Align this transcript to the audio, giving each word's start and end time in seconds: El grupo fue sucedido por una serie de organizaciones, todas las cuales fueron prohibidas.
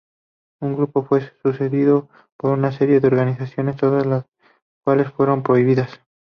El 0.61 0.75
grupo 0.75 1.03
fue 1.05 1.21
sucedido 1.43 2.09
por 2.35 2.53
una 2.57 2.71
serie 2.71 2.99
de 2.99 3.05
organizaciones, 3.07 3.75
todas 3.77 4.03
las 4.07 4.25
cuales 4.83 5.11
fueron 5.11 5.43
prohibidas. 5.43 6.01